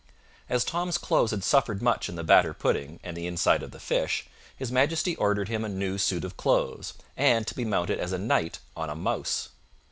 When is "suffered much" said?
1.43-2.09